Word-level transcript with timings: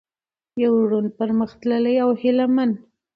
د 0.53 0.55
يو 0.63 0.73
روڼ، 0.91 1.05
پرمختللي 1.19 1.93
او 2.03 2.09
هيله 2.21 2.45
من 2.55 2.69